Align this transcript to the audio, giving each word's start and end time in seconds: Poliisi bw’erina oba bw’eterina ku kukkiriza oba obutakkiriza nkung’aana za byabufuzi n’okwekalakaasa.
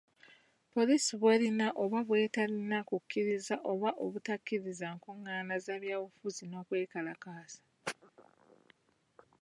Poliisi 0.73 1.11
bw’erina 1.19 1.67
oba 1.83 1.99
bw’eterina 2.07 2.77
ku 2.87 2.95
kukkiriza 2.99 3.55
oba 3.71 3.89
obutakkiriza 4.03 4.85
nkung’aana 4.95 5.55
za 5.65 5.75
byabufuzi 5.81 6.43
n’okwekalakaasa. 6.47 7.61